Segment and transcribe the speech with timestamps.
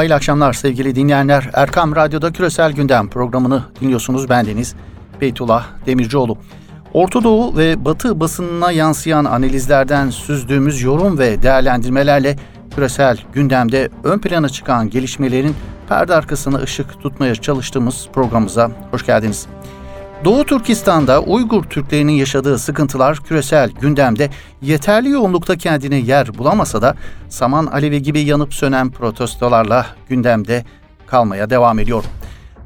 [0.00, 1.50] Hayırlı akşamlar sevgili dinleyenler.
[1.54, 4.28] Erkam Radyo'da Küresel Gündem programını dinliyorsunuz.
[4.28, 4.74] Bendeniz
[5.20, 6.38] Beytullah Demircioğlu.
[6.92, 12.36] Orta Doğu ve Batı basınına yansıyan analizlerden süzdüğümüz yorum ve değerlendirmelerle
[12.74, 15.54] küresel gündemde ön plana çıkan gelişmelerin
[15.88, 19.46] perde arkasına ışık tutmaya çalıştığımız programımıza hoş geldiniz.
[20.24, 24.30] Doğu Türkistan'da Uygur Türklerinin yaşadığı sıkıntılar küresel gündemde
[24.62, 26.94] yeterli yoğunlukta kendine yer bulamasa da
[27.28, 30.64] saman alevi gibi yanıp sönen protestolarla gündemde
[31.06, 32.04] kalmaya devam ediyor.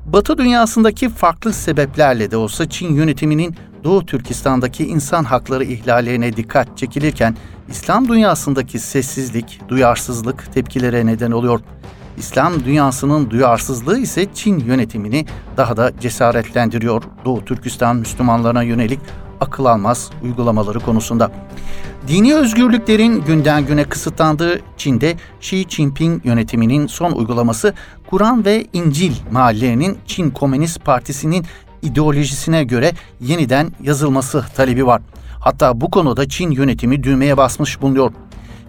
[0.06, 7.36] Batı dünyasındaki farklı sebeplerle de olsa Çin yönetiminin Doğu Türkistan'daki insan hakları ihlallerine dikkat çekilirken
[7.68, 11.60] İslam dünyasındaki sessizlik, duyarsızlık tepkilere neden oluyor.
[12.16, 19.00] İslam dünyasının duyarsızlığı ise Çin yönetimini daha da cesaretlendiriyor Doğu Türkistan Müslümanlarına yönelik
[19.40, 21.30] akıl almaz uygulamaları konusunda.
[22.08, 27.74] Dini özgürlüklerin günden güne kısıtlandığı Çin'de Xi Jinping yönetiminin son uygulaması
[28.10, 31.44] Kur'an ve İncil mahallelerinin Çin Komünist Partisi'nin
[31.82, 35.02] ideolojisine göre yeniden yazılması talebi var.
[35.40, 38.12] Hatta bu konuda Çin yönetimi düğmeye basmış bulunuyor.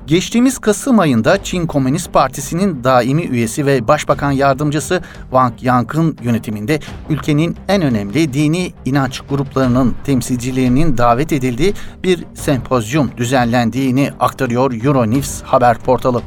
[0.07, 7.55] Geçtiğimiz Kasım ayında Çin Komünist Partisi'nin daimi üyesi ve Başbakan Yardımcısı Wang Yang'ın yönetiminde ülkenin
[7.67, 16.21] en önemli dini inanç gruplarının temsilcilerinin davet edildiği bir sempozyum düzenlendiğini aktarıyor Euronews haber portalı.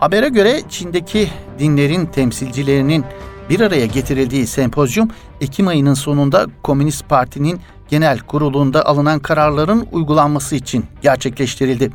[0.00, 3.04] Habere göre Çin'deki dinlerin temsilcilerinin
[3.50, 5.08] bir araya getirildiği sempozyum
[5.40, 11.90] Ekim ayının sonunda Komünist Parti'nin genel kurulunda alınan kararların uygulanması için gerçekleştirildi.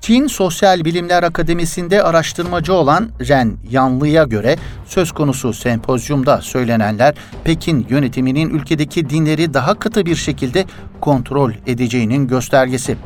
[0.00, 8.50] Çin Sosyal Bilimler Akademisi'nde araştırmacı olan Ren Yanlı'ya göre söz konusu sempozyumda söylenenler Pekin yönetiminin
[8.50, 10.64] ülkedeki dinleri daha katı bir şekilde
[11.00, 12.96] kontrol edeceğinin göstergesi.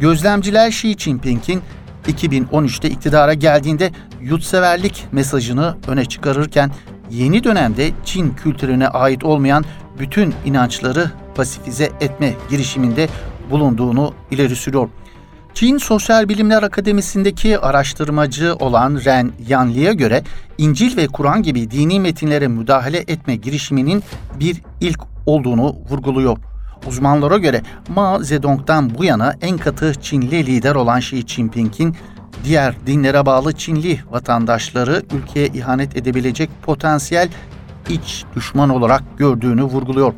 [0.00, 1.62] Gözlemciler Xi Jinping'in
[2.06, 6.70] 2013'te iktidara geldiğinde yurtseverlik mesajını öne çıkarırken
[7.10, 9.64] yeni dönemde Çin kültürüne ait olmayan
[9.98, 13.08] bütün inançları pasifize etme girişiminde
[13.50, 14.88] bulunduğunu ileri sürüyor.
[15.54, 20.22] Çin Sosyal Bilimler Akademisi'ndeki araştırmacı olan Ren Yanli'ye göre
[20.58, 24.02] İncil ve Kur'an gibi dini metinlere müdahale etme girişiminin
[24.40, 26.38] bir ilk olduğunu vurguluyor.
[26.86, 31.96] Uzmanlara göre Mao Zedong'dan bu yana en katı Çinli lider olan Xi Jinping'in
[32.44, 37.28] diğer dinlere bağlı Çinli vatandaşları ülkeye ihanet edebilecek potansiyel
[37.88, 40.12] iç düşman olarak gördüğünü vurguluyor.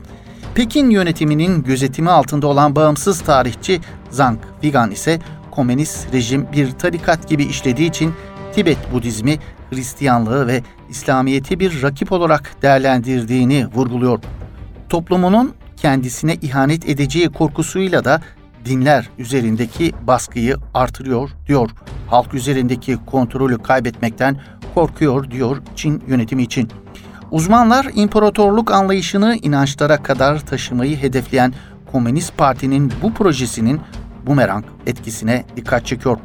[0.57, 3.81] Pekin yönetiminin gözetimi altında olan bağımsız tarihçi
[4.11, 5.19] Zhang Vigan ise
[5.51, 8.15] komünist rejim bir tarikat gibi işlediği için
[8.55, 9.39] Tibet Budizmi,
[9.71, 14.19] Hristiyanlığı ve İslamiyet'i bir rakip olarak değerlendirdiğini vurguluyor.
[14.89, 18.21] Toplumunun kendisine ihanet edeceği korkusuyla da
[18.65, 21.71] dinler üzerindeki baskıyı artırıyor diyor.
[22.07, 24.41] Halk üzerindeki kontrolü kaybetmekten
[24.75, 26.71] korkuyor diyor Çin yönetimi için.
[27.31, 31.55] Uzmanlar imparatorluk anlayışını inançlara kadar taşımayı hedefleyen
[31.93, 33.81] Komünist Parti'nin bu projesinin
[34.27, 36.19] bumerang etkisine dikkat çekiyor.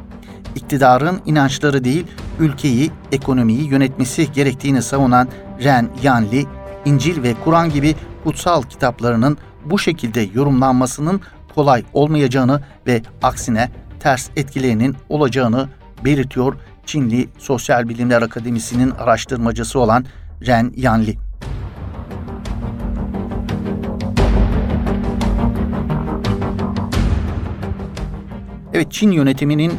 [0.56, 2.06] İktidarın inançları değil,
[2.40, 5.28] ülkeyi, ekonomiyi yönetmesi gerektiğini savunan
[5.64, 6.46] Ren Yanli,
[6.84, 11.20] İncil ve Kur'an gibi kutsal kitaplarının bu şekilde yorumlanmasının
[11.54, 13.70] kolay olmayacağını ve aksine
[14.00, 15.68] ters etkilerinin olacağını
[16.04, 16.54] belirtiyor
[16.86, 20.04] Çinli Sosyal Bilimler Akademisi'nin araştırmacısı olan
[20.46, 21.18] Ren Yanli.
[28.72, 29.72] Evet Çin yönetiminin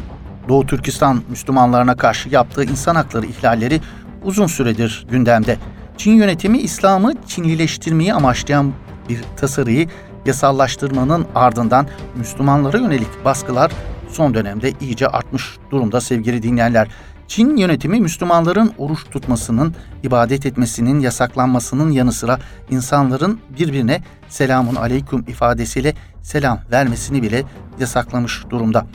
[0.48, 3.80] Doğu Türkistan Müslümanlarına karşı yaptığı insan hakları ihlalleri
[4.22, 5.56] uzun süredir gündemde.
[5.96, 8.72] Çin yönetimi İslam'ı Çinlileştirmeyi amaçlayan
[9.08, 9.88] bir tasarıyı
[10.26, 11.86] yasallaştırmanın ardından
[12.16, 13.72] Müslümanlara yönelik baskılar
[14.08, 16.88] son dönemde iyice artmış durumda sevgili dinleyenler.
[17.28, 22.38] Çin yönetimi Müslümanların oruç tutmasının, ibadet etmesinin yasaklanmasının yanı sıra
[22.70, 27.42] insanların birbirine selamun aleyküm ifadesiyle selam vermesini bile
[27.80, 28.86] yasaklamış durumda.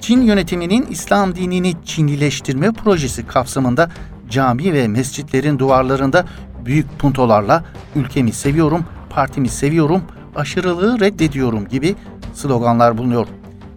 [0.00, 3.90] Çin yönetiminin İslam dinini Çinlileştirme projesi kapsamında
[4.30, 6.24] cami ve mescitlerin duvarlarında
[6.64, 7.64] büyük puntolarla
[7.96, 10.02] ülkemi seviyorum, partimi seviyorum,
[10.36, 11.96] aşırılığı reddediyorum gibi
[12.34, 13.26] sloganlar bulunuyor.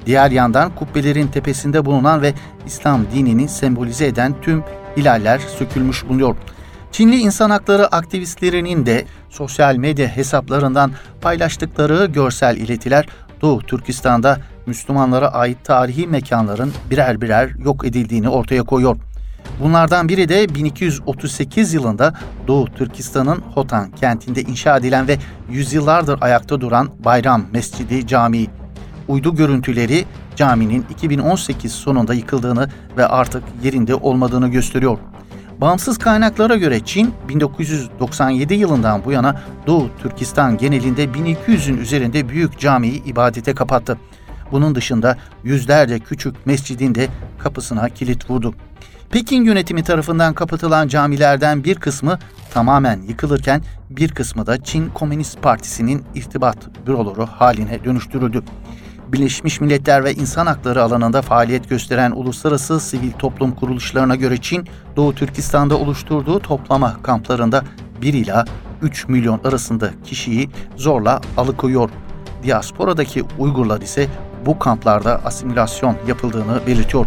[0.05, 2.33] Diğer yandan kubbelerin tepesinde bulunan ve
[2.65, 4.63] İslam dinini sembolize eden tüm
[4.97, 6.35] hilaller sökülmüş bulunuyor.
[6.91, 13.05] Çinli insan hakları aktivistlerinin de sosyal medya hesaplarından paylaştıkları görsel iletiler
[13.41, 18.97] Doğu Türkistan'da Müslümanlara ait tarihi mekanların birer birer yok edildiğini ortaya koyuyor.
[19.63, 22.13] Bunlardan biri de 1238 yılında
[22.47, 25.17] Doğu Türkistan'ın Hotan kentinde inşa edilen ve
[25.49, 28.49] yüzyıllardır ayakta duran Bayram Mescidi Camii
[29.11, 30.05] uydu görüntüleri
[30.35, 34.97] caminin 2018 sonunda yıkıldığını ve artık yerinde olmadığını gösteriyor.
[35.61, 43.03] Bağımsız kaynaklara göre Çin 1997 yılından bu yana Doğu Türkistan genelinde 1200'ün üzerinde büyük camiyi
[43.03, 43.97] ibadete kapattı.
[44.51, 47.07] Bunun dışında yüzlerce küçük mescidin de
[47.39, 48.53] kapısına kilit vurdu.
[49.09, 52.19] Pekin yönetimi tarafından kapatılan camilerden bir kısmı
[52.53, 58.43] tamamen yıkılırken bir kısmı da Çin Komünist Partisi'nin irtibat büroları haline dönüştürüldü.
[59.13, 65.15] Birleşmiş Milletler ve İnsan Hakları alanında faaliyet gösteren uluslararası sivil toplum kuruluşlarına göre Çin, Doğu
[65.15, 67.63] Türkistan'da oluşturduğu toplama kamplarında
[68.01, 68.45] 1 ila
[68.81, 71.89] 3 milyon arasında kişiyi zorla alıkoyuyor.
[72.43, 74.07] Diasporadaki Uygurlar ise
[74.45, 77.05] bu kamplarda asimilasyon yapıldığını belirtiyor.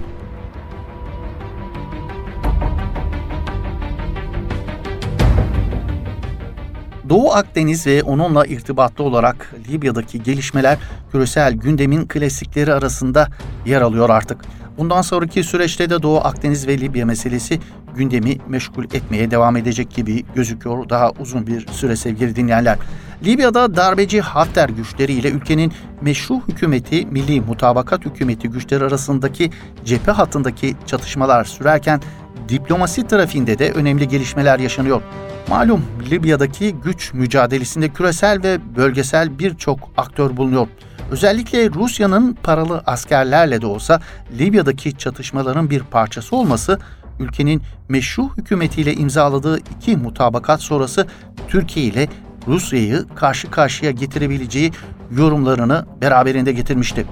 [7.08, 10.78] Doğu Akdeniz ve onunla irtibatlı olarak Libya'daki gelişmeler
[11.12, 13.28] küresel gündemin klasikleri arasında
[13.66, 14.38] yer alıyor artık.
[14.78, 17.60] Bundan sonraki süreçte de Doğu Akdeniz ve Libya meselesi
[17.96, 22.78] gündemi meşgul etmeye devam edecek gibi gözüküyor daha uzun bir süre sevgili dinleyenler.
[23.24, 29.50] Libya'da darbeci Hafter güçleriyle ülkenin meşru hükümeti, Milli Mutabakat Hükümeti güçleri arasındaki
[29.84, 32.00] cephe hattındaki çatışmalar sürerken
[32.48, 35.02] diplomasi trafiğinde de önemli gelişmeler yaşanıyor.
[35.48, 40.68] Malum Libya'daki güç mücadelesinde küresel ve bölgesel birçok aktör bulunuyor.
[41.10, 44.00] Özellikle Rusya'nın paralı askerlerle de olsa
[44.38, 46.78] Libya'daki çatışmaların bir parçası olması
[47.20, 51.06] ülkenin meşru hükümetiyle imzaladığı iki mutabakat sonrası
[51.48, 52.08] Türkiye ile
[52.48, 54.72] Rusya'yı karşı karşıya getirebileceği
[55.16, 57.06] yorumlarını beraberinde getirmişti.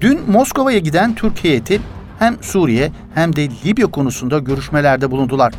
[0.00, 1.80] Dün Moskova'ya giden Türkiye heyeti
[2.18, 5.52] hem Suriye hem de Libya konusunda görüşmelerde bulundular.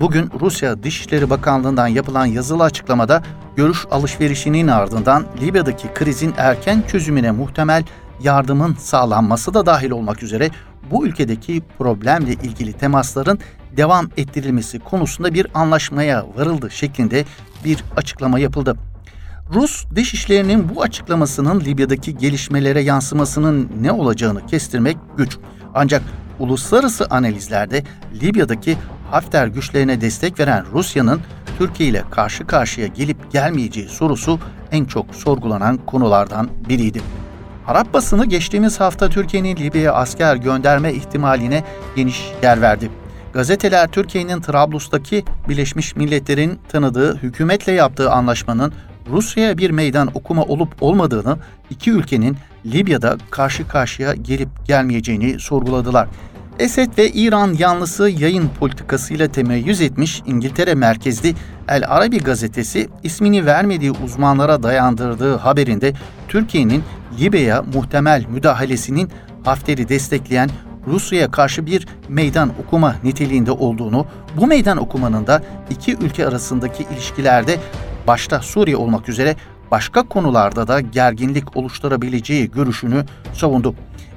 [0.00, 3.22] Bugün Rusya Dışişleri Bakanlığı'ndan yapılan yazılı açıklamada
[3.56, 7.84] görüş alışverişinin ardından Libya'daki krizin erken çözümüne muhtemel
[8.20, 10.50] yardımın sağlanması da dahil olmak üzere
[10.90, 13.38] bu ülkedeki problemle ilgili temasların
[13.76, 17.24] devam ettirilmesi konusunda bir anlaşmaya varıldı şeklinde
[17.64, 18.76] bir açıklama yapıldı.
[19.54, 25.38] Rus dışişlerinin bu açıklamasının Libya'daki gelişmelere yansımasının ne olacağını kestirmek güç.
[25.74, 26.02] Ancak
[26.38, 27.82] uluslararası analizlerde
[28.22, 28.76] Libya'daki
[29.10, 31.20] Hafter güçlerine destek veren Rusya'nın
[31.58, 34.38] Türkiye ile karşı karşıya gelip gelmeyeceği sorusu
[34.72, 37.00] en çok sorgulanan konulardan biriydi.
[37.66, 41.64] Arap basını geçtiğimiz hafta Türkiye'nin Libya'ya asker gönderme ihtimaline
[41.96, 42.90] geniş yer verdi.
[43.32, 48.72] Gazeteler Türkiye'nin Trablus'taki Birleşmiş Milletler'in tanıdığı hükümetle yaptığı anlaşmanın
[49.10, 51.38] Rusya'ya bir meydan okuma olup olmadığını,
[51.70, 52.36] iki ülkenin
[52.66, 56.08] Libya'da karşı karşıya gelip gelmeyeceğini sorguladılar.
[56.58, 61.34] Esed ve İran yanlısı yayın politikasıyla temeyyüz etmiş İngiltere merkezli
[61.68, 65.92] El Arabi gazetesi ismini vermediği uzmanlara dayandırdığı haberinde
[66.28, 66.82] Türkiye'nin
[67.20, 69.10] Libya'ya muhtemel müdahalesinin
[69.44, 70.50] Hafter'i destekleyen
[70.86, 74.06] Rusya'ya karşı bir meydan okuma niteliğinde olduğunu,
[74.36, 77.56] bu meydan okumanın da iki ülke arasındaki ilişkilerde
[78.06, 79.36] başta Suriye olmak üzere
[79.70, 83.74] başka konularda da gerginlik oluşturabileceği görüşünü savundu.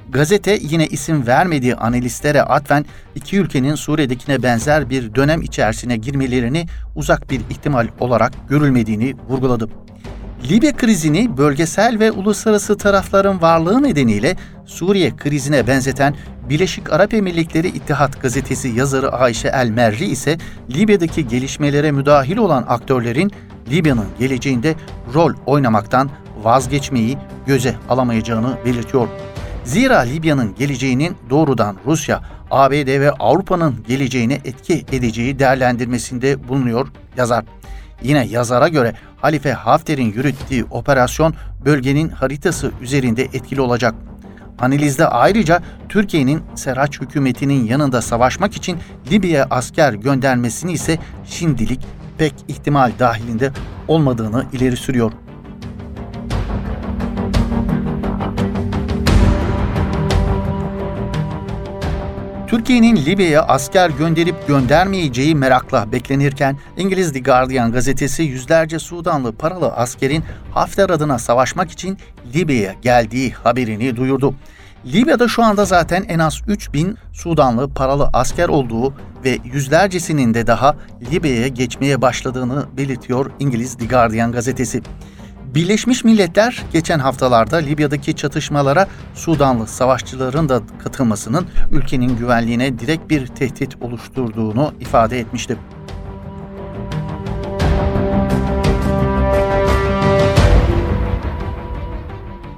[0.08, 2.84] Gazete yine isim vermediği analistlere atfen
[3.14, 6.66] iki ülkenin Suriye'dekine benzer bir dönem içerisine girmelerini
[6.96, 9.68] uzak bir ihtimal olarak görülmediğini vurguladı.
[10.50, 16.14] Libya krizini bölgesel ve uluslararası tarafların varlığı nedeniyle Suriye krizine benzeten
[16.48, 20.38] Birleşik Arap Emirlikleri İttihat Gazetesi yazarı Ayşe El Merri ise
[20.70, 23.32] Libya'daki gelişmelere müdahil olan aktörlerin
[23.70, 24.74] Libya'nın geleceğinde
[25.14, 26.10] rol oynamaktan
[26.42, 29.08] vazgeçmeyi göze alamayacağını belirtiyor.
[29.64, 37.44] Zira Libya'nın geleceğinin doğrudan Rusya, ABD ve Avrupa'nın geleceğine etki edeceği değerlendirmesinde bulunuyor yazar.
[38.02, 41.34] Yine yazara göre Halife Hafter'in yürüttüğü operasyon
[41.64, 43.94] bölgenin haritası üzerinde etkili olacak.
[44.58, 48.78] Analizde ayrıca Türkiye'nin Serhaç hükümetinin yanında savaşmak için
[49.10, 51.80] Libya'ya asker göndermesini ise şimdilik
[52.18, 53.52] pek ihtimal dahilinde
[53.88, 55.12] olmadığını ileri sürüyor.
[62.48, 70.24] Türkiye'nin Libya'ya asker gönderip göndermeyeceği merakla beklenirken İngiliz The Guardian gazetesi yüzlerce Sudanlı paralı askerin
[70.50, 71.98] Hafter adına savaşmak için
[72.34, 74.34] Libya'ya geldiği haberini duyurdu.
[74.86, 80.76] Libya'da şu anda zaten en az 3000 Sudanlı paralı asker olduğu ve yüzlercesinin de daha
[81.12, 84.82] Libya'ya geçmeye başladığını belirtiyor İngiliz The Guardian gazetesi.
[85.54, 93.82] Birleşmiş Milletler geçen haftalarda Libya'daki çatışmalara Sudanlı savaşçıların da katılmasının ülkenin güvenliğine direkt bir tehdit
[93.82, 95.56] oluşturduğunu ifade etmişti.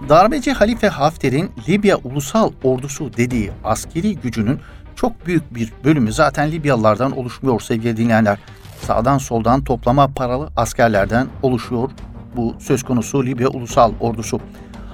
[0.08, 4.60] Darbeci Halife Hafter'in Libya Ulusal Ordusu dediği askeri gücünün
[4.96, 8.38] çok büyük bir bölümü zaten Libyalılardan oluşmuyor sevgili dinleyenler.
[8.82, 11.90] Sağdan soldan toplama paralı askerlerden oluşuyor
[12.36, 14.40] bu söz konusu Libya Ulusal Ordusu.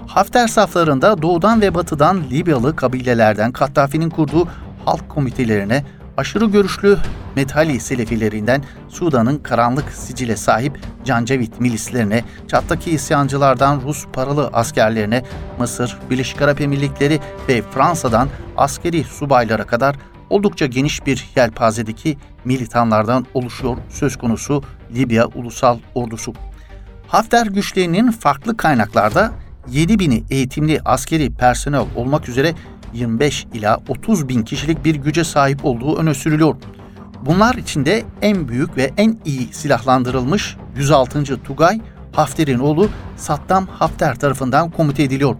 [0.06, 4.48] Hafter saflarında doğudan ve batıdan Libyalı kabilelerden Kaddafi'nin kurduğu
[4.84, 5.84] halk komitelerine
[6.16, 6.98] aşırı görüşlü
[7.36, 15.22] Methali Selefilerinden Sudan'ın karanlık sicile sahip Cancavit milislerine, Çat'taki isyancılardan Rus paralı askerlerine,
[15.58, 19.96] Mısır, Birleşik Arap Emirlikleri ve Fransa'dan askeri subaylara kadar
[20.30, 24.62] oldukça geniş bir yelpazedeki militanlardan oluşuyor söz konusu
[24.94, 26.32] Libya Ulusal Ordusu.
[27.08, 29.32] Hafter güçlerinin farklı kaynaklarda
[29.70, 32.54] 7 bini eğitimli askeri personel olmak üzere
[32.94, 36.56] 25 ila 30 bin kişilik bir güce sahip olduğu öne sürülüyor.
[37.26, 41.42] Bunlar içinde en büyük ve en iyi silahlandırılmış 106.
[41.42, 41.80] Tugay
[42.12, 45.36] Hafter'in oğlu Saddam Hafter tarafından komute ediliyor.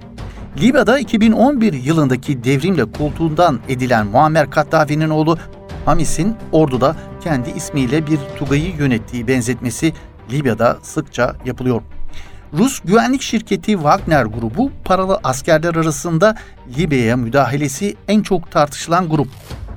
[0.60, 5.38] Libya'da 2011 yılındaki devrimle koltuğundan edilen Muammer Kaddafi'nin oğlu
[5.84, 9.92] Hamis'in orduda kendi ismiyle bir Tugay'ı yönettiği benzetmesi
[10.30, 11.82] Libya'da sıkça yapılıyor.
[12.52, 16.34] Rus güvenlik şirketi Wagner grubu paralı askerler arasında
[16.78, 19.28] Libya'ya müdahalesi en çok tartışılan grup.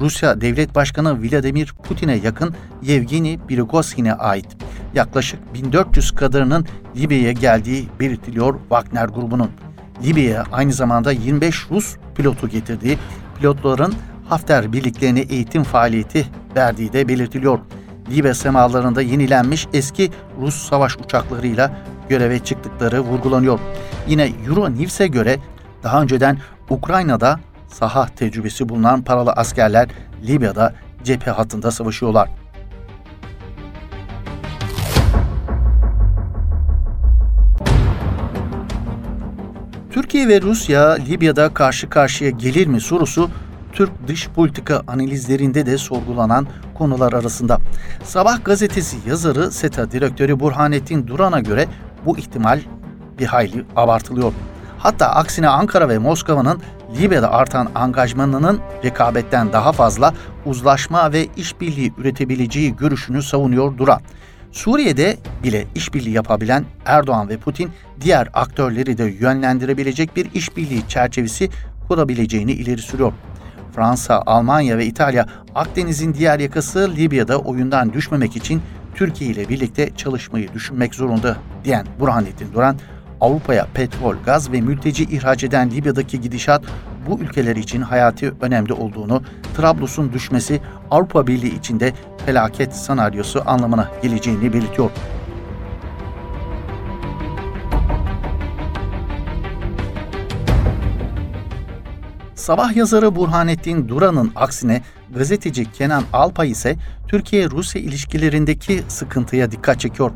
[0.02, 4.48] Rusya Devlet Başkanı Vladimir Putin'e yakın Yevgeni Prigozhin'e ait.
[4.94, 6.66] Yaklaşık 1400 kadarının
[6.96, 9.52] Libya'ya geldiği belirtiliyor Wagner grubunun.
[10.04, 12.98] Libya'ya aynı zamanda 25 Rus pilotu getirdiği,
[13.38, 13.94] pilotların
[14.30, 16.26] Hafter birliklerine eğitim faaliyeti
[16.56, 17.60] verdiği de belirtiliyor.
[18.12, 20.12] Libya semalarında yenilenmiş eski
[20.42, 21.72] Rus savaş uçaklarıyla
[22.10, 23.60] göreve çıktıkları vurgulanıyor.
[24.08, 25.40] Yine Euronews'e göre
[25.84, 26.38] daha önceden
[26.70, 29.90] Ukrayna'da saha tecrübesi bulunan paralı askerler
[30.28, 30.74] Libya'da
[31.04, 32.30] cephe hattında savaşıyorlar.
[39.92, 43.30] Türkiye ve Rusya Libya'da karşı karşıya gelir mi sorusu
[43.74, 47.58] Türk dış politika analizlerinde de sorgulanan konular arasında.
[48.04, 51.68] Sabah gazetesi yazarı SETA direktörü Burhanettin Duran'a göre
[52.06, 52.62] bu ihtimal
[53.20, 54.34] bir hayli abartılıyor.
[54.78, 56.62] Hatta aksine Ankara ve Moskova'nın
[56.98, 60.14] Libya'da artan angajmanının rekabetten daha fazla
[60.46, 64.02] uzlaşma ve işbirliği üretebileceği görüşünü savunuyor Duran.
[64.52, 67.72] Suriye'de bile işbirliği yapabilen Erdoğan ve Putin
[68.02, 71.50] diğer aktörleri de yönlendirebilecek bir işbirliği çerçevesi
[71.88, 73.14] kurabileceğini ileri sürüyor.
[73.80, 78.62] Fransa, Almanya ve İtalya Akdeniz'in diğer yakası Libya'da oyundan düşmemek için
[78.96, 82.76] Türkiye ile birlikte çalışmayı düşünmek zorunda diyen Burhanettin Duran,
[83.22, 86.64] Avrupa'ya petrol, gaz ve mülteci ihraç eden Libya'daki gidişat
[87.08, 89.24] bu ülkeler için hayati önemli olduğunu,
[89.58, 91.94] Trablus'un düşmesi Avrupa Birliği içinde
[92.26, 94.92] felaket senaryosu anlamına geleceğini belirtiyor.
[102.50, 104.82] Sabah yazarı Burhanettin Duran'ın aksine
[105.14, 106.76] gazeteci Kenan Alpay ise
[107.08, 110.12] Türkiye-Rusya ilişkilerindeki sıkıntıya dikkat çekiyor.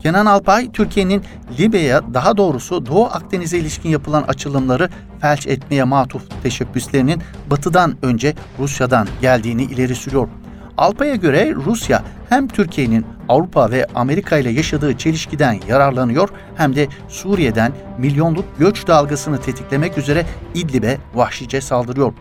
[0.00, 1.22] Kenan Alpay, Türkiye'nin
[1.58, 4.88] Libya'ya daha doğrusu Doğu Akdeniz'e ilişkin yapılan açılımları
[5.20, 10.28] felç etmeye matuf teşebbüslerinin batıdan önce Rusya'dan geldiğini ileri sürüyor.
[10.78, 17.72] Alpay'a göre Rusya hem Türkiye'nin Avrupa ve Amerika ile yaşadığı çelişkiden yararlanıyor hem de Suriye'den
[17.98, 22.12] milyonluk göç dalgasını tetiklemek üzere İdlib'e vahşice saldırıyor.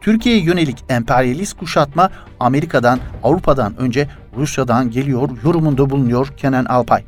[0.00, 2.10] Türkiye'ye yönelik emperyalist kuşatma
[2.40, 7.04] Amerika'dan, Avrupa'dan önce Rusya'dan geliyor yorumunda bulunuyor Kenan Alpay.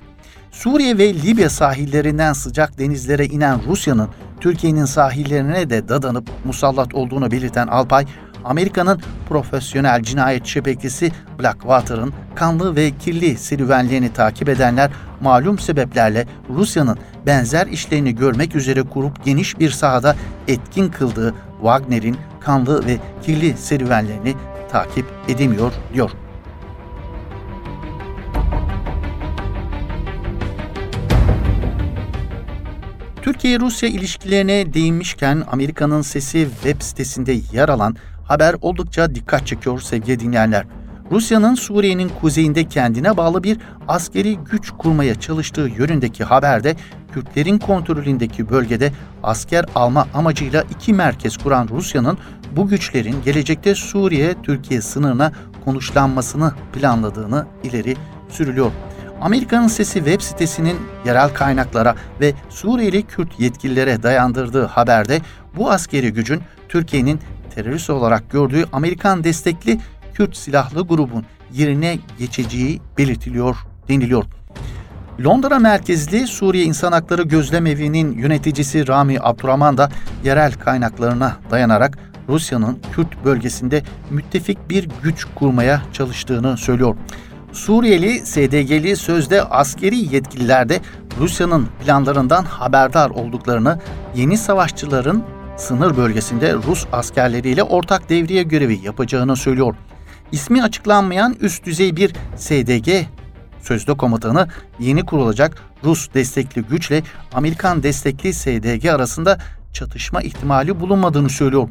[0.50, 4.08] Suriye ve Libya sahillerinden sıcak denizlere inen Rusya'nın
[4.40, 8.06] Türkiye'nin sahillerine de dadanıp musallat olduğunu belirten Alpay,
[8.44, 17.66] Amerika'nın profesyonel cinayet şebekesi Blackwater'ın kanlı ve kirli serüvenlerini takip edenler malum sebeplerle Rusya'nın benzer
[17.66, 20.16] işlerini görmek üzere kurup geniş bir sahada
[20.48, 24.34] etkin kıldığı Wagner'in kanlı ve kirli serüvenlerini
[24.70, 26.10] takip edemiyor diyor.
[33.22, 37.96] Türkiye-Rusya ilişkilerine değinmişken Amerika'nın Sesi web sitesinde yer alan
[38.30, 40.64] haber oldukça dikkat çekiyor sevgili dinleyenler.
[41.10, 43.58] Rusya'nın Suriye'nin kuzeyinde kendine bağlı bir
[43.88, 46.76] askeri güç kurmaya çalıştığı yönündeki haberde
[47.12, 52.18] Kürtlerin kontrolündeki bölgede asker alma amacıyla iki merkez kuran Rusya'nın
[52.56, 55.32] bu güçlerin gelecekte Suriye-Türkiye sınırına
[55.64, 57.96] konuşlanmasını planladığını ileri
[58.28, 58.72] sürülüyor.
[59.20, 65.20] Amerika'nın Sesi web sitesinin yerel kaynaklara ve Suriyeli Kürt yetkililere dayandırdığı haberde
[65.56, 67.20] bu askeri gücün Türkiye'nin
[67.54, 69.80] terörist olarak gördüğü Amerikan destekli
[70.14, 73.56] Kürt silahlı grubun yerine geçeceği belirtiliyor
[73.88, 74.24] deniliyor.
[75.24, 79.88] Londra merkezli Suriye İnsan Hakları Gözlem Evi'nin yöneticisi Rami Abdurrahman da
[80.24, 86.96] yerel kaynaklarına dayanarak Rusya'nın Kürt bölgesinde müttefik bir güç kurmaya çalıştığını söylüyor.
[87.52, 90.80] Suriyeli SDG'li sözde askeri yetkililer de
[91.18, 93.78] Rusya'nın planlarından haberdar olduklarını,
[94.14, 95.24] yeni savaşçıların
[95.60, 99.74] sınır bölgesinde Rus askerleriyle ortak devriye görevi yapacağını söylüyor.
[100.32, 102.88] İsmi açıklanmayan üst düzey bir SDG
[103.62, 104.48] sözde komutanı
[104.78, 107.02] yeni kurulacak Rus destekli güçle
[107.32, 109.38] Amerikan destekli SDG arasında
[109.72, 111.68] çatışma ihtimali bulunmadığını söylüyor.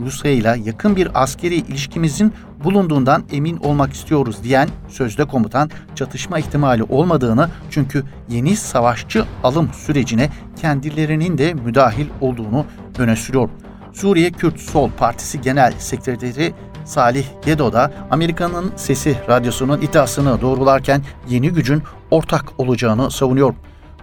[0.00, 2.32] Rusya ile yakın bir askeri ilişkimizin
[2.64, 10.30] bulunduğundan emin olmak istiyoruz diyen sözde komutan çatışma ihtimali olmadığını çünkü yeni savaşçı alım sürecine
[10.60, 12.66] kendilerinin de müdahil olduğunu
[13.00, 13.48] öne sürüyor.
[13.92, 21.50] Suriye Kürt Sol Partisi Genel Sekreteri Salih Gedo da Amerika'nın Sesi radyosunun iddiasını doğrularken yeni
[21.50, 23.54] gücün ortak olacağını savunuyor.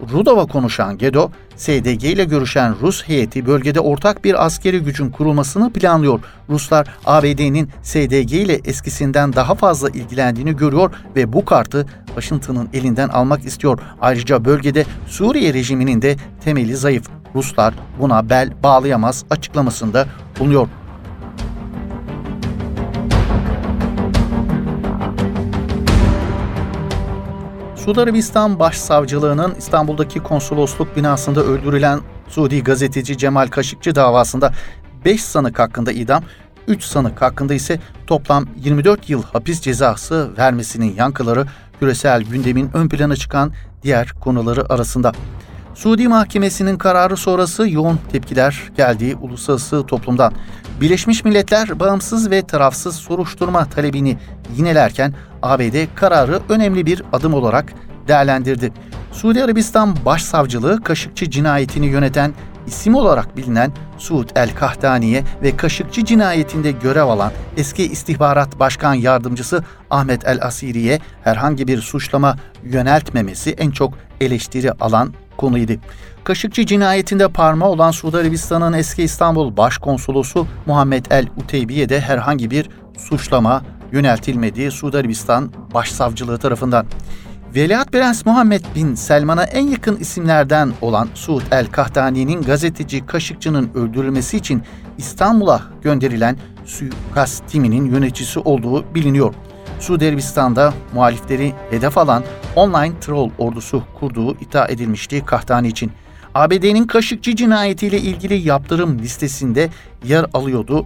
[0.01, 6.19] Rudova konuşan Gedo, SDG ile görüşen Rus heyeti bölgede ortak bir askeri gücün kurulmasını planlıyor.
[6.49, 13.45] Ruslar ABD'nin SDG ile eskisinden daha fazla ilgilendiğini görüyor ve bu kartı Washington'ın elinden almak
[13.45, 13.79] istiyor.
[14.01, 17.09] Ayrıca bölgede Suriye rejiminin de temeli zayıf.
[17.35, 20.07] Ruslar buna bel bağlayamaz açıklamasında
[20.39, 20.67] bulunuyor.
[27.86, 34.54] Suudi Arabistan Başsavcılığı'nın İstanbul'daki konsolosluk binasında öldürülen Suudi gazeteci Cemal Kaşıkçı davasında
[35.06, 36.24] 5 sanık hakkında idam,
[36.68, 41.46] 3 sanık hakkında ise toplam 24 yıl hapis cezası vermesinin yankıları
[41.80, 45.12] küresel gündemin ön plana çıkan diğer konuları arasında.
[45.75, 50.34] Suudi Mahkemesi'nin kararı sonrası yoğun tepkiler geldiği uluslararası toplumdan.
[50.82, 54.17] Birleşmiş Milletler bağımsız ve tarafsız soruşturma talebini
[54.58, 57.74] yinelerken ABD kararı önemli bir adım olarak
[58.08, 58.72] değerlendirdi.
[59.12, 62.34] Suudi Arabistan Başsavcılığı Kaşıkçı cinayetini yöneten
[62.67, 70.27] isim olarak bilinen Suud el-Kahtani'ye ve Kaşıkçı cinayetinde görev alan eski istihbarat başkan yardımcısı Ahmet
[70.27, 75.74] el-Asiri'ye herhangi bir suçlama yöneltmemesi en çok eleştiri alan konuydu.
[76.24, 82.69] Kaşıkçı cinayetinde parmağı olan Suudi Arabistan'ın eski İstanbul Başkonsolosu Muhammed El Uteybi'ye de herhangi bir
[82.98, 86.86] suçlama yöneltilmediği Suudi Arabistan Başsavcılığı tarafından.
[87.56, 94.38] Veliaht Prens Muhammed bin Selman'a en yakın isimlerden olan Suud El Kahtani'nin gazeteci Kaşıkçı'nın öldürülmesi
[94.38, 94.63] için
[94.98, 99.34] İstanbul'a gönderilen suikast timinin yöneticisi olduğu biliniyor.
[99.86, 102.24] Suudi Arabistan'da muhalifleri hedef alan
[102.56, 105.91] online troll ordusu kurduğu iddia edilmişti Kahtani için.
[106.36, 109.69] ABD'nin Kaşıkçı cinayetiyle ilgili yaptırım listesinde
[110.04, 110.86] yer alıyordu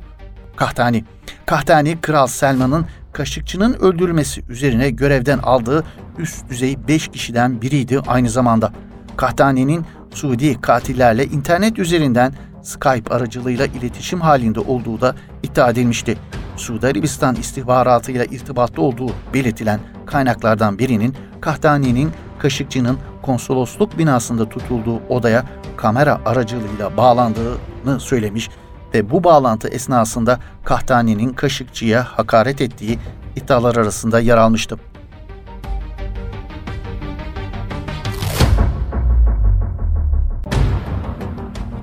[0.56, 1.04] Kahtani.
[1.46, 5.84] Kahtani, Kral Selman'ın Kaşıkçı'nın öldürülmesi üzerine görevden aldığı
[6.18, 8.74] üst düzey 5 kişiden biriydi aynı zamanda.
[9.18, 12.34] Kahtani'nin Suudi katillerle internet üzerinden
[12.64, 16.18] Skype aracılığıyla iletişim halinde olduğu da iddia edilmişti.
[16.60, 25.46] Suudi Arabistan istihbaratıyla irtibatlı olduğu belirtilen kaynaklardan birinin Kahtani'nin Kaşıkçı'nın konsolosluk binasında tutulduğu odaya
[25.78, 28.50] kamera aracılığıyla bağlandığını söylemiş
[28.94, 33.00] ve bu bağlantı esnasında Kahtani'nin Kaşıkçı'ya hakaret ettiği
[33.36, 34.78] iddialar arasında yer almıştı.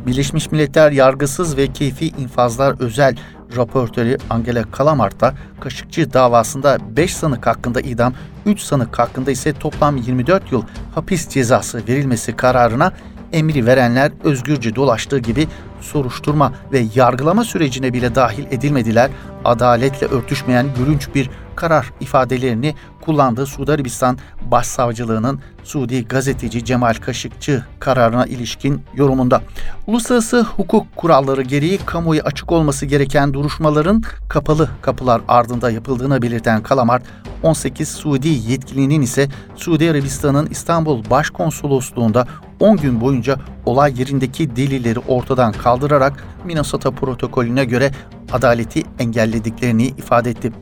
[0.07, 3.17] Birleşmiş Milletler Yargısız ve Keyfi İnfazlar Özel
[3.57, 8.13] raportörü Angela Kalamart da Kaşıkçı davasında 5 sanık hakkında idam,
[8.47, 10.63] 3 sanık hakkında ise toplam 24 yıl
[10.95, 12.93] hapis cezası verilmesi kararına
[13.33, 15.49] emri verenler özgürce dolaştığı gibi
[15.81, 19.11] soruşturma ve yargılama sürecine bile dahil edilmediler.
[19.45, 22.75] Adaletle örtüşmeyen gülünç bir karar ifadelerini
[23.07, 24.19] kullandığı Suudi Arabistan
[24.51, 29.43] Başsavcılığının Suudi gazeteci Cemal Kaşıkçı kararına ilişkin yorumunda.
[29.87, 37.03] Uluslararası hukuk kuralları gereği kamuoyu açık olması gereken duruşmaların kapalı kapılar ardında yapıldığını belirten Kalamart,
[37.43, 42.27] 18 Suudi yetkilinin ise Suudi Arabistan'ın İstanbul Başkonsolosluğunda
[42.61, 47.91] 10 gün boyunca olay yerindeki delilleri ortadan kaldırarak Minnesota protokolüne göre
[48.33, 50.53] adaleti engellediklerini ifade etti.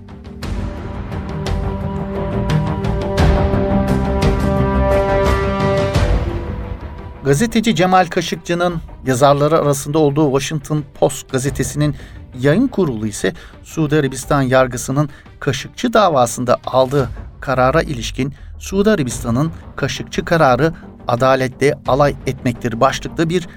[7.25, 8.75] Gazeteci Cemal Kaşıkçı'nın
[9.07, 11.97] yazarları arasında olduğu Washington Post gazetesinin
[12.41, 13.33] yayın kurulu ise
[13.63, 15.09] Suudi Arabistan yargısının
[15.41, 17.09] Kaşıkçı davasında aldığı
[17.41, 20.73] karara ilişkin Suudi Arabistan'ın Kaşıkçı kararı
[21.09, 23.49] adalette alay etmektir başlıklı bir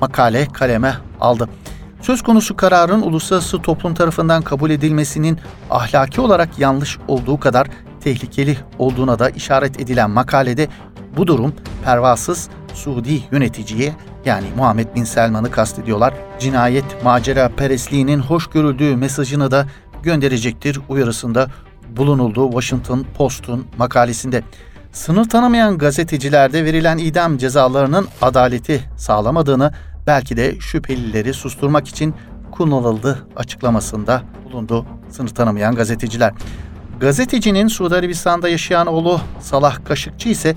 [0.00, 1.48] makale kaleme aldı.
[2.00, 5.38] Söz konusu kararın uluslararası toplum tarafından kabul edilmesinin
[5.70, 7.66] ahlaki olarak yanlış olduğu kadar
[8.00, 10.68] tehlikeli olduğuna da işaret edilen makalede
[11.16, 13.92] Bu durum pervasız Suudi yöneticiye
[14.24, 16.14] yani Muhammed Bin Selman'ı kastediyorlar.
[16.38, 19.66] Cinayet macera perestliğinin hoş görüldüğü mesajını da
[20.02, 21.50] gönderecektir uyarısında
[21.96, 24.42] bulunuldu Washington Post'un makalesinde.
[24.92, 29.72] Sınır tanımayan gazetecilerde verilen idam cezalarının adaleti sağlamadığını
[30.06, 32.14] belki de şüphelileri susturmak için
[32.50, 36.32] kullanıldı açıklamasında bulundu sınır tanımayan gazeteciler.
[37.00, 40.54] Gazetecinin Suudi Arabistan'da yaşayan oğlu Salah Kaşıkçı ise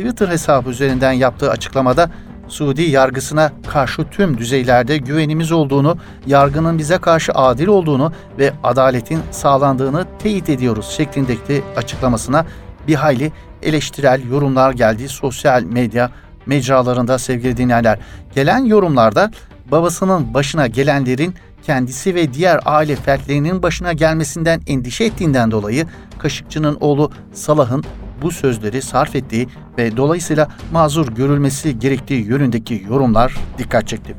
[0.00, 2.10] Twitter hesabı üzerinden yaptığı açıklamada
[2.48, 10.06] Suudi yargısına karşı tüm düzeylerde güvenimiz olduğunu, yargının bize karşı adil olduğunu ve adaletin sağlandığını
[10.18, 12.46] teyit ediyoruz şeklindeki açıklamasına
[12.88, 13.32] bir hayli
[13.62, 16.10] eleştirel yorumlar geldi sosyal medya
[16.46, 17.98] mecralarında sevgili dinleyenler.
[18.34, 19.30] Gelen yorumlarda
[19.70, 25.86] babasının başına gelenlerin kendisi ve diğer aile fertlerinin başına gelmesinden endişe ettiğinden dolayı
[26.18, 27.84] Kaşıkçı'nın oğlu Salah'ın
[28.22, 34.16] bu sözleri sarf ettiği ve dolayısıyla mazur görülmesi gerektiği yönündeki yorumlar dikkat çekti.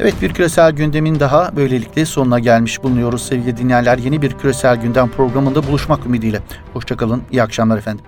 [0.00, 3.98] Evet bir küresel gündemin daha böylelikle sonuna gelmiş bulunuyoruz sevgili dinleyenler.
[3.98, 6.40] Yeni bir küresel gündem programında buluşmak ümidiyle.
[6.72, 8.04] Hoşçakalın, iyi akşamlar efendim.